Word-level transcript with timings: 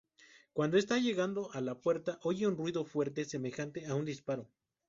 Cuando 0.53 0.77
está 0.79 0.97
llegando 0.97 1.51
a 1.53 1.61
la 1.61 1.79
puerta, 1.79 2.17
oye 2.23 2.47
un 2.47 2.57
ruido 2.57 2.85
fuerte, 2.85 3.23
semejante 3.23 3.85
a 3.85 3.93
un 3.93 4.05
disparo. 4.05 4.49